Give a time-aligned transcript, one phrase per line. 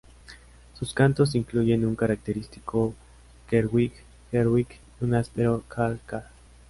[0.73, 2.95] Sus cantos incluyen un característico
[3.47, 6.23] "ker-wick...kerwick..." y un áspero "karr...karrr...".